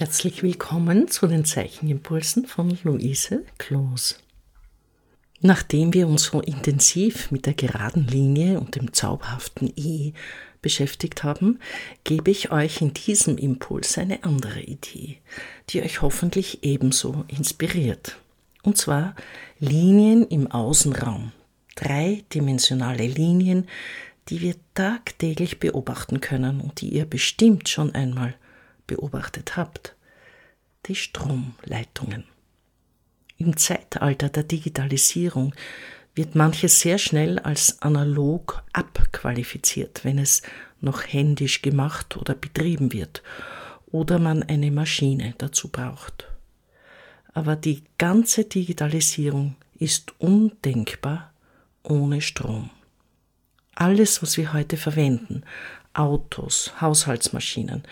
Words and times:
Herzlich 0.00 0.42
willkommen 0.42 1.08
zu 1.08 1.26
den 1.26 1.44
Zeichenimpulsen 1.44 2.46
von 2.46 2.78
Luise 2.84 3.44
Kloos. 3.58 4.18
Nachdem 5.42 5.92
wir 5.92 6.08
uns 6.08 6.22
so 6.24 6.40
intensiv 6.40 7.30
mit 7.30 7.44
der 7.44 7.52
geraden 7.52 8.06
Linie 8.06 8.58
und 8.58 8.76
dem 8.76 8.94
zauberhaften 8.94 9.70
E 9.76 10.14
beschäftigt 10.62 11.22
haben, 11.22 11.58
gebe 12.02 12.30
ich 12.30 12.50
euch 12.50 12.80
in 12.80 12.94
diesem 12.94 13.36
Impuls 13.36 13.98
eine 13.98 14.24
andere 14.24 14.62
Idee, 14.62 15.18
die 15.68 15.82
euch 15.82 16.00
hoffentlich 16.00 16.64
ebenso 16.64 17.26
inspiriert. 17.28 18.16
Und 18.62 18.78
zwar 18.78 19.14
Linien 19.58 20.26
im 20.28 20.50
Außenraum. 20.50 21.32
Dreidimensionale 21.76 23.06
Linien, 23.06 23.68
die 24.30 24.40
wir 24.40 24.54
tagtäglich 24.72 25.60
beobachten 25.60 26.22
können 26.22 26.62
und 26.62 26.80
die 26.80 26.88
ihr 26.88 27.04
bestimmt 27.04 27.68
schon 27.68 27.94
einmal 27.94 28.34
beobachtet 28.90 29.56
habt, 29.56 29.94
die 30.86 30.96
Stromleitungen. 30.96 32.24
Im 33.38 33.56
Zeitalter 33.56 34.28
der 34.28 34.42
Digitalisierung 34.42 35.54
wird 36.14 36.34
manches 36.34 36.80
sehr 36.80 36.98
schnell 36.98 37.38
als 37.38 37.80
analog 37.82 38.64
abqualifiziert, 38.72 40.04
wenn 40.04 40.18
es 40.18 40.42
noch 40.80 41.02
händisch 41.06 41.62
gemacht 41.62 42.16
oder 42.16 42.34
betrieben 42.34 42.92
wird 42.92 43.22
oder 43.86 44.18
man 44.18 44.42
eine 44.42 44.72
Maschine 44.72 45.34
dazu 45.38 45.68
braucht. 45.68 46.26
Aber 47.32 47.54
die 47.54 47.84
ganze 47.96 48.44
Digitalisierung 48.44 49.54
ist 49.78 50.12
undenkbar 50.18 51.32
ohne 51.84 52.20
Strom. 52.20 52.70
Alles, 53.76 54.20
was 54.20 54.36
wir 54.36 54.52
heute 54.52 54.76
verwenden, 54.76 55.44
Autos, 56.00 56.72
Haushaltsmaschinen, 56.80 57.82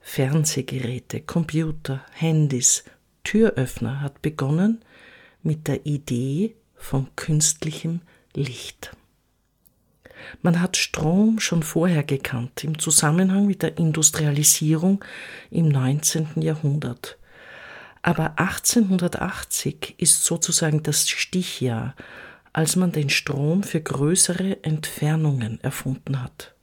Fernsehgeräte, 0.00 1.20
Computer, 1.20 2.00
Handys, 2.12 2.84
Türöffner 3.24 4.00
hat 4.00 4.22
begonnen 4.22 4.84
mit 5.42 5.66
der 5.66 5.84
Idee 5.84 6.54
von 6.76 7.08
künstlichem 7.16 8.02
Licht. 8.34 8.92
Man 10.42 10.60
hat 10.60 10.76
Strom 10.76 11.40
schon 11.40 11.64
vorher 11.64 12.04
gekannt 12.04 12.62
im 12.62 12.78
Zusammenhang 12.78 13.46
mit 13.46 13.62
der 13.62 13.78
Industrialisierung 13.78 15.04
im 15.50 15.68
19. 15.68 16.40
Jahrhundert. 16.42 17.18
Aber 18.02 18.38
1880 18.38 19.96
ist 19.98 20.22
sozusagen 20.22 20.84
das 20.84 21.08
Stichjahr, 21.08 21.96
als 22.52 22.76
man 22.76 22.92
den 22.92 23.10
Strom 23.10 23.64
für 23.64 23.80
größere 23.80 24.62
Entfernungen 24.62 25.58
erfunden 25.62 26.22
hat. 26.22 26.55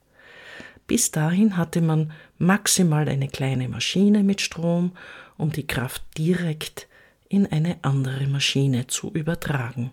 Bis 0.86 1.10
dahin 1.10 1.56
hatte 1.56 1.80
man 1.80 2.12
maximal 2.38 3.08
eine 3.08 3.28
kleine 3.28 3.68
Maschine 3.68 4.22
mit 4.22 4.40
Strom, 4.40 4.92
um 5.36 5.50
die 5.50 5.66
Kraft 5.66 6.02
direkt 6.18 6.88
in 7.28 7.46
eine 7.46 7.78
andere 7.82 8.26
Maschine 8.26 8.86
zu 8.86 9.10
übertragen. 9.10 9.90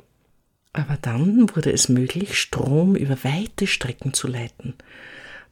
Aber 0.73 0.97
dann 1.01 1.49
wurde 1.55 1.71
es 1.71 1.89
möglich, 1.89 2.39
Strom 2.39 2.95
über 2.95 3.23
weite 3.23 3.67
Strecken 3.67 4.13
zu 4.13 4.27
leiten. 4.27 4.75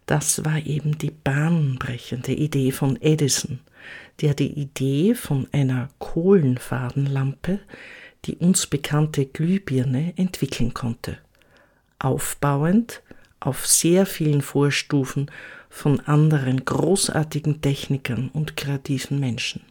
Das 0.06 0.44
war 0.46 0.58
eben 0.66 0.98
die 0.98 1.12
bahnbrechende 1.12 2.34
Idee 2.34 2.72
von 2.72 3.00
Edison, 3.02 3.60
der 4.22 4.34
die 4.34 4.52
Idee 4.60 5.14
von 5.14 5.48
einer 5.52 5.90
Kohlenfadenlampe, 6.00 7.60
die 8.26 8.36
uns 8.36 8.68
bekannte 8.68 9.26
Glühbirne, 9.26 10.14
entwickeln 10.18 10.74
konnte. 10.74 11.18
Aufbauend 12.00 13.02
auf 13.40 13.68
sehr 13.68 14.06
vielen 14.06 14.42
Vorstufen 14.42 15.32
von 15.70 16.00
anderen 16.02 16.66
großartigen 16.66 17.62
Technikern 17.62 18.30
und 18.30 18.58
kreativen 18.58 19.20
Menschen. 19.20 19.62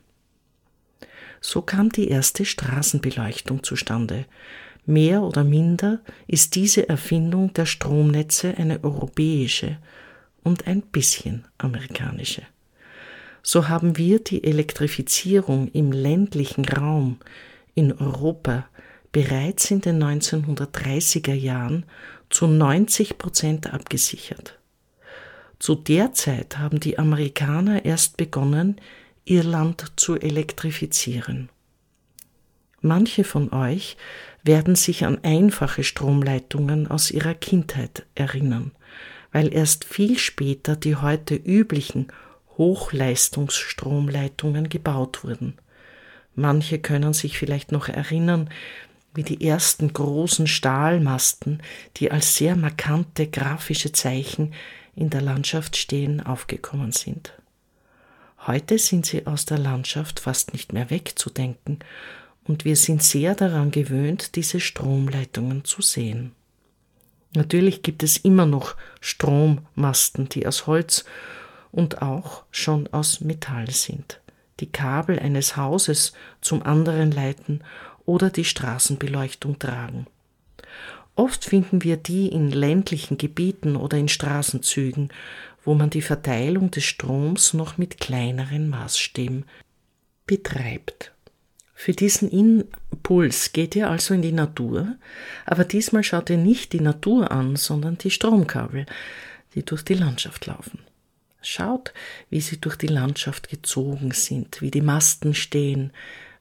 So 1.40 1.62
kam 1.62 1.90
die 1.90 2.08
erste 2.08 2.44
Straßenbeleuchtung 2.44 3.62
zustande. 3.62 4.26
Mehr 4.86 5.22
oder 5.22 5.44
minder 5.44 6.00
ist 6.26 6.54
diese 6.54 6.88
Erfindung 6.88 7.52
der 7.52 7.66
Stromnetze 7.66 8.54
eine 8.56 8.82
europäische 8.82 9.78
und 10.42 10.66
ein 10.66 10.82
bisschen 10.82 11.46
amerikanische. 11.58 12.42
So 13.42 13.68
haben 13.68 13.96
wir 13.96 14.18
die 14.18 14.44
Elektrifizierung 14.44 15.68
im 15.68 15.92
ländlichen 15.92 16.64
Raum 16.64 17.18
in 17.74 17.92
Europa 17.92 18.66
bereits 19.12 19.70
in 19.70 19.80
den 19.80 20.02
1930er 20.02 21.34
Jahren 21.34 21.84
zu 22.30 22.46
90 22.46 23.18
Prozent 23.18 23.72
abgesichert. 23.72 24.58
Zu 25.58 25.74
der 25.74 26.12
Zeit 26.12 26.58
haben 26.58 26.78
die 26.80 26.98
Amerikaner 26.98 27.84
erst 27.84 28.16
begonnen, 28.16 28.80
ihr 29.24 29.42
Land 29.42 29.92
zu 29.96 30.16
elektrifizieren. 30.16 31.50
Manche 32.80 33.24
von 33.24 33.52
euch 33.52 33.96
werden 34.44 34.76
sich 34.76 35.04
an 35.04 35.18
einfache 35.24 35.82
Stromleitungen 35.82 36.86
aus 36.86 37.10
ihrer 37.10 37.34
Kindheit 37.34 38.06
erinnern, 38.14 38.70
weil 39.32 39.52
erst 39.52 39.84
viel 39.84 40.16
später 40.18 40.76
die 40.76 40.94
heute 40.96 41.34
üblichen 41.34 42.06
Hochleistungsstromleitungen 42.56 44.68
gebaut 44.68 45.24
wurden. 45.24 45.54
Manche 46.34 46.78
können 46.78 47.14
sich 47.14 47.36
vielleicht 47.36 47.72
noch 47.72 47.88
erinnern, 47.88 48.48
wie 49.18 49.24
die 49.24 49.44
ersten 49.44 49.92
großen 49.92 50.46
Stahlmasten, 50.46 51.60
die 51.96 52.12
als 52.12 52.36
sehr 52.36 52.54
markante 52.54 53.26
grafische 53.26 53.90
Zeichen 53.90 54.54
in 54.94 55.10
der 55.10 55.22
Landschaft 55.22 55.76
stehen, 55.76 56.24
aufgekommen 56.24 56.92
sind. 56.92 57.32
Heute 58.46 58.78
sind 58.78 59.06
sie 59.06 59.26
aus 59.26 59.44
der 59.44 59.58
Landschaft 59.58 60.20
fast 60.20 60.52
nicht 60.52 60.72
mehr 60.72 60.88
wegzudenken, 60.90 61.80
und 62.44 62.64
wir 62.64 62.76
sind 62.76 63.02
sehr 63.02 63.34
daran 63.34 63.72
gewöhnt, 63.72 64.36
diese 64.36 64.60
Stromleitungen 64.60 65.64
zu 65.64 65.82
sehen. 65.82 66.30
Natürlich 67.34 67.82
gibt 67.82 68.04
es 68.04 68.18
immer 68.18 68.46
noch 68.46 68.76
Strommasten, 69.00 70.28
die 70.28 70.46
aus 70.46 70.68
Holz 70.68 71.04
und 71.72 72.02
auch 72.02 72.44
schon 72.52 72.86
aus 72.92 73.20
Metall 73.20 73.68
sind, 73.70 74.20
die 74.60 74.70
Kabel 74.70 75.18
eines 75.18 75.56
Hauses 75.56 76.12
zum 76.40 76.62
anderen 76.62 77.10
leiten 77.10 77.64
oder 78.08 78.30
die 78.30 78.44
Straßenbeleuchtung 78.44 79.58
tragen. 79.58 80.06
Oft 81.14 81.44
finden 81.44 81.82
wir 81.82 81.98
die 81.98 82.28
in 82.28 82.50
ländlichen 82.50 83.18
Gebieten 83.18 83.76
oder 83.76 83.98
in 83.98 84.08
Straßenzügen, 84.08 85.10
wo 85.62 85.74
man 85.74 85.90
die 85.90 86.00
Verteilung 86.00 86.70
des 86.70 86.84
Stroms 86.84 87.52
noch 87.52 87.76
mit 87.76 88.00
kleineren 88.00 88.70
Maßstäben 88.70 89.44
betreibt. 90.26 91.12
Für 91.74 91.92
diesen 91.92 92.30
Impuls 92.30 93.52
geht 93.52 93.76
ihr 93.76 93.90
also 93.90 94.14
in 94.14 94.22
die 94.22 94.32
Natur, 94.32 94.96
aber 95.44 95.64
diesmal 95.64 96.02
schaut 96.02 96.30
ihr 96.30 96.38
nicht 96.38 96.72
die 96.72 96.80
Natur 96.80 97.30
an, 97.30 97.56
sondern 97.56 97.98
die 97.98 98.10
Stromkabel, 98.10 98.86
die 99.54 99.64
durch 99.64 99.82
die 99.82 99.94
Landschaft 99.94 100.46
laufen. 100.46 100.78
Schaut, 101.42 101.92
wie 102.30 102.40
sie 102.40 102.58
durch 102.58 102.76
die 102.76 102.86
Landschaft 102.86 103.50
gezogen 103.50 104.12
sind, 104.12 104.62
wie 104.62 104.70
die 104.70 104.80
Masten 104.80 105.34
stehen, 105.34 105.92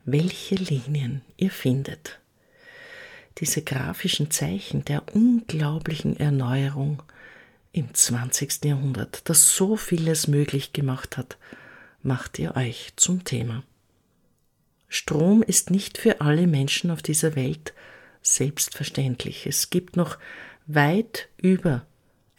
welche 0.07 0.55
Linien 0.55 1.21
ihr 1.35 1.51
findet. 1.51 2.19
Diese 3.39 3.61
grafischen 3.61 4.31
Zeichen 4.31 4.85
der 4.85 5.03
unglaublichen 5.13 6.17
Erneuerung 6.17 7.03
im 7.73 7.93
20. 7.93 8.63
Jahrhundert, 8.63 9.29
das 9.29 9.55
so 9.55 9.75
vieles 9.75 10.27
möglich 10.27 10.71
gemacht 10.71 11.17
hat, 11.17 11.37
macht 12.01 12.39
ihr 12.39 12.55
euch 12.55 12.93
zum 12.95 13.25
Thema. 13.25 13.63
Strom 14.87 15.43
ist 15.43 15.71
nicht 15.71 15.97
für 15.97 16.21
alle 16.21 16.47
Menschen 16.47 16.89
auf 16.89 17.01
dieser 17.01 17.35
Welt 17.35 17.73
selbstverständlich. 18.21 19.45
Es 19.45 19.69
gibt 19.69 19.97
noch 19.97 20.17
weit 20.67 21.27
über 21.35 21.85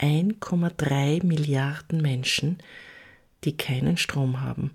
1,3 0.01 1.23
Milliarden 1.25 2.01
Menschen, 2.01 2.59
die 3.45 3.59
keinen 3.59 3.99
Strom 3.99 4.41
haben 4.41 4.73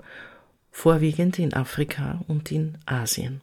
vorwiegend 0.73 1.39
in 1.39 1.53
Afrika 1.53 2.19
und 2.27 2.51
in 2.51 2.77
Asien. 2.85 3.39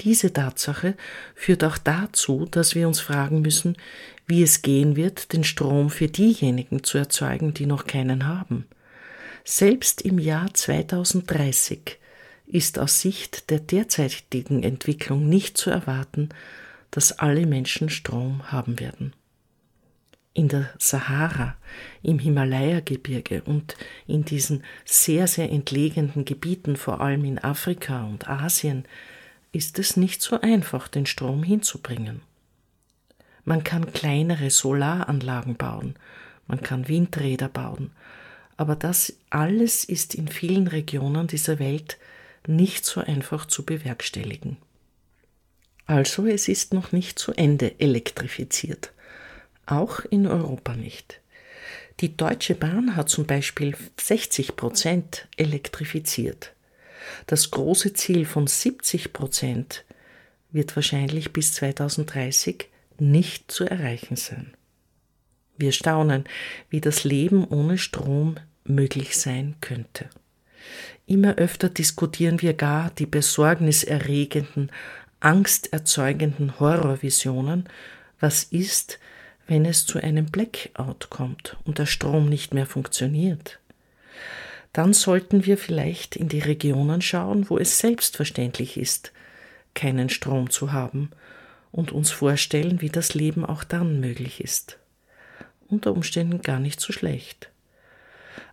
Diese 0.00 0.32
Tatsache 0.32 0.94
führt 1.34 1.64
auch 1.64 1.78
dazu, 1.78 2.46
dass 2.50 2.74
wir 2.74 2.86
uns 2.86 3.00
fragen 3.00 3.40
müssen, 3.40 3.76
wie 4.26 4.42
es 4.42 4.62
gehen 4.62 4.96
wird, 4.96 5.32
den 5.32 5.44
Strom 5.44 5.90
für 5.90 6.08
diejenigen 6.08 6.84
zu 6.84 6.98
erzeugen, 6.98 7.54
die 7.54 7.66
noch 7.66 7.86
keinen 7.86 8.26
haben. 8.26 8.66
Selbst 9.44 10.02
im 10.02 10.18
Jahr 10.18 10.52
2030 10.52 11.98
ist 12.46 12.78
aus 12.78 13.00
Sicht 13.00 13.50
der 13.50 13.60
derzeitigen 13.60 14.62
Entwicklung 14.62 15.28
nicht 15.28 15.56
zu 15.56 15.70
erwarten, 15.70 16.28
dass 16.90 17.18
alle 17.18 17.46
Menschen 17.46 17.88
Strom 17.88 18.52
haben 18.52 18.78
werden 18.80 19.12
in 20.34 20.48
der 20.48 20.70
Sahara, 20.78 21.56
im 22.02 22.18
Himalaya-Gebirge 22.18 23.42
und 23.42 23.76
in 24.06 24.24
diesen 24.24 24.62
sehr, 24.84 25.26
sehr 25.26 25.50
entlegenen 25.50 26.24
Gebieten, 26.24 26.76
vor 26.76 27.00
allem 27.00 27.24
in 27.24 27.38
Afrika 27.38 28.04
und 28.04 28.28
Asien, 28.28 28.84
ist 29.52 29.78
es 29.78 29.96
nicht 29.96 30.22
so 30.22 30.40
einfach, 30.40 30.88
den 30.88 31.06
Strom 31.06 31.42
hinzubringen. 31.42 32.22
Man 33.44 33.64
kann 33.64 33.92
kleinere 33.92 34.50
Solaranlagen 34.50 35.56
bauen, 35.56 35.94
man 36.46 36.60
kann 36.60 36.88
Windräder 36.88 37.48
bauen, 37.48 37.90
Aber 38.58 38.74
das 38.74 39.16
alles 39.30 39.84
ist 39.84 40.14
in 40.16 40.26
vielen 40.28 40.66
Regionen 40.66 41.28
dieser 41.28 41.60
Welt 41.60 41.96
nicht 42.46 42.84
so 42.84 43.00
einfach 43.00 43.46
zu 43.46 43.64
bewerkstelligen. 43.64 44.56
Also 45.86 46.26
es 46.26 46.48
ist 46.48 46.74
noch 46.74 46.92
nicht 46.92 47.18
zu 47.18 47.32
Ende 47.32 47.80
elektrifiziert. 47.80 48.92
Auch 49.68 50.00
in 50.06 50.26
Europa 50.26 50.74
nicht. 50.74 51.20
Die 52.00 52.16
Deutsche 52.16 52.54
Bahn 52.54 52.96
hat 52.96 53.10
zum 53.10 53.26
Beispiel 53.26 53.76
60 54.00 54.56
Prozent 54.56 55.28
elektrifiziert. 55.36 56.54
Das 57.26 57.50
große 57.50 57.92
Ziel 57.92 58.24
von 58.24 58.46
70 58.46 59.12
Prozent 59.12 59.84
wird 60.50 60.74
wahrscheinlich 60.74 61.34
bis 61.34 61.52
2030 61.52 62.70
nicht 62.98 63.52
zu 63.52 63.64
erreichen 63.64 64.16
sein. 64.16 64.54
Wir 65.58 65.72
staunen, 65.72 66.24
wie 66.70 66.80
das 66.80 67.04
Leben 67.04 67.44
ohne 67.46 67.76
Strom 67.76 68.36
möglich 68.64 69.18
sein 69.18 69.56
könnte. 69.60 70.08
Immer 71.06 71.34
öfter 71.34 71.68
diskutieren 71.68 72.40
wir 72.40 72.54
gar 72.54 72.90
die 72.92 73.06
besorgniserregenden, 73.06 74.72
angsterzeugenden 75.20 76.58
Horrorvisionen, 76.58 77.68
was 78.18 78.44
ist, 78.44 78.98
wenn 79.48 79.64
es 79.64 79.86
zu 79.86 79.98
einem 79.98 80.26
Blackout 80.26 81.10
kommt 81.10 81.56
und 81.64 81.78
der 81.78 81.86
Strom 81.86 82.28
nicht 82.28 82.54
mehr 82.54 82.66
funktioniert. 82.66 83.58
Dann 84.72 84.92
sollten 84.92 85.46
wir 85.46 85.58
vielleicht 85.58 86.14
in 86.14 86.28
die 86.28 86.38
Regionen 86.38 87.00
schauen, 87.00 87.48
wo 87.48 87.58
es 87.58 87.78
selbstverständlich 87.78 88.76
ist, 88.76 89.12
keinen 89.74 90.10
Strom 90.10 90.50
zu 90.50 90.72
haben 90.72 91.10
und 91.72 91.90
uns 91.92 92.10
vorstellen, 92.10 92.80
wie 92.80 92.90
das 92.90 93.14
Leben 93.14 93.44
auch 93.44 93.64
dann 93.64 94.00
möglich 94.00 94.42
ist. 94.42 94.78
Unter 95.66 95.92
Umständen 95.92 96.42
gar 96.42 96.60
nicht 96.60 96.80
so 96.80 96.92
schlecht. 96.92 97.50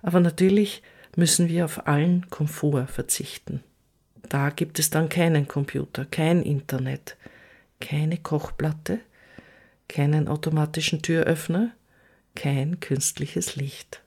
Aber 0.01 0.21
natürlich 0.21 0.81
müssen 1.15 1.50
wir 1.50 1.65
auf 1.65 1.88
allen 1.88 2.30
Komfort 2.30 2.88
verzichten. 2.88 3.62
Da 4.30 4.50
gibt 4.50 4.80
es 4.80 4.89
dann 4.89 5.09
keinen 5.09 5.48
Computer, 5.48 6.06
kein 6.06 6.41
Internet, 6.41 7.18
keine 7.80 8.18
Kochplatte, 8.18 9.00
keinen 9.88 10.28
automatischen 10.28 11.02
Türöffner, 11.02 11.72
kein 12.36 12.80
künstliches 12.80 13.56
Licht. 13.56 14.02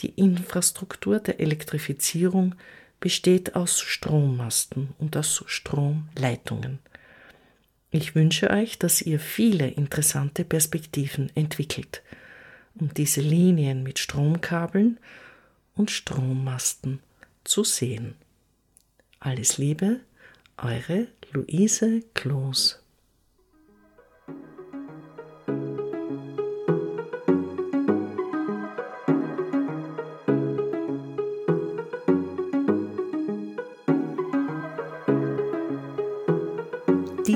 Die 0.00 0.10
Infrastruktur 0.10 1.20
der 1.20 1.40
Elektrifizierung 1.40 2.54
besteht 3.00 3.54
aus 3.54 3.80
Strommasten 3.80 4.94
und 4.98 5.16
aus 5.16 5.42
Stromleitungen. 5.46 6.78
Ich 7.90 8.14
wünsche 8.14 8.50
euch, 8.50 8.78
dass 8.78 9.02
ihr 9.02 9.18
viele 9.18 9.68
interessante 9.68 10.44
Perspektiven 10.44 11.30
entwickelt, 11.34 12.02
um 12.76 12.94
diese 12.94 13.20
Linien 13.20 13.82
mit 13.82 13.98
Stromkabeln 13.98 14.98
und 15.74 15.90
Strommasten 15.90 17.00
zu 17.42 17.64
sehen. 17.64 18.14
Alles 19.18 19.58
Liebe, 19.58 20.00
eure 20.56 21.08
Luise 21.32 22.02
Kloß. 22.14 22.79